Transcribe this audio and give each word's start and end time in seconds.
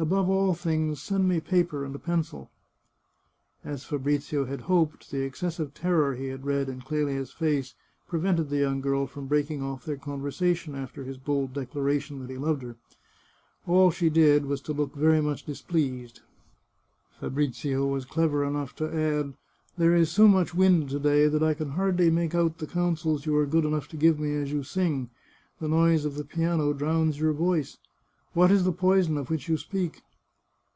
Above 0.00 0.30
all 0.30 0.54
things, 0.54 1.02
send 1.02 1.28
me 1.28 1.40
paper 1.40 1.84
and 1.84 1.92
a 1.92 1.98
pencil." 1.98 2.52
350 3.62 3.80
The 3.80 3.80
Chartreuse 3.80 3.82
of 3.82 3.90
Parma 3.90 4.10
As 4.14 4.22
Fabrizio 4.22 4.44
had 4.54 4.66
hoped, 4.68 5.10
the 5.10 5.22
excessive 5.24 5.74
terror 5.74 6.14
he 6.14 6.28
had 6.28 6.46
read 6.46 6.68
in 6.68 6.80
Clelia's 6.82 7.32
face 7.32 7.74
prevented 8.06 8.48
the 8.48 8.58
young 8.58 8.80
girl 8.80 9.08
from 9.08 9.26
breaking 9.26 9.60
off 9.60 9.84
their 9.84 9.96
conversation 9.96 10.76
after 10.76 11.02
his 11.02 11.18
bold 11.18 11.52
declaration 11.52 12.20
that 12.20 12.30
he 12.30 12.36
loved 12.38 12.62
her. 12.62 12.76
All 13.66 13.90
she. 13.90 14.08
did 14.08 14.46
was 14.46 14.60
to 14.60 14.72
look 14.72 14.94
very 14.94 15.20
much 15.20 15.44
displeased. 15.44 16.20
Fa 17.18 17.28
brizio 17.28 17.84
was 17.84 18.04
clever 18.04 18.44
enough 18.44 18.76
to 18.76 18.86
add:" 18.88 19.34
There 19.78 19.96
is 19.96 20.12
so 20.12 20.28
much 20.28 20.54
wind 20.54 20.90
to 20.90 21.00
day 21.00 21.26
that 21.26 21.42
I 21.42 21.54
can 21.54 21.70
hardly 21.70 22.08
make 22.08 22.36
out 22.36 22.58
the 22.58 22.68
counsels 22.68 23.26
you 23.26 23.34
are 23.36 23.46
good 23.46 23.64
enough 23.64 23.88
to 23.88 23.96
give 23.96 24.20
me 24.20 24.36
as 24.36 24.52
you 24.52 24.62
sing; 24.62 25.10
the 25.58 25.66
noise 25.66 26.04
of 26.04 26.14
the 26.14 26.24
piano 26.24 26.72
drowns 26.72 27.18
your 27.18 27.32
voice. 27.32 27.78
What 28.34 28.50
is 28.50 28.64
the 28.64 28.72
poison 28.72 29.16
of 29.16 29.30
which 29.30 29.48
you 29.48 29.56
speak 29.56 30.02